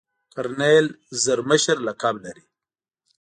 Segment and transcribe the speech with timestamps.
[0.33, 0.87] کرنیل
[1.23, 2.43] زر مشر لقب لري.